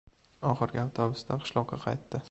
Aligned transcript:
Oxirgi 0.51 0.81
avtobusda 0.85 1.39
qishloqqa 1.45 1.85
qaytdi. 1.87 2.19